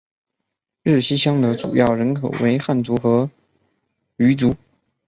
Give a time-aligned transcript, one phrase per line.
[0.81, 3.29] 日溪乡的主要人口为汉族和
[4.17, 4.55] 畲族。